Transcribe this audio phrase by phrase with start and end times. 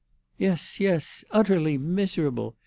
[0.39, 1.23] "Yes, yes!
[1.29, 2.55] Utterly miserable!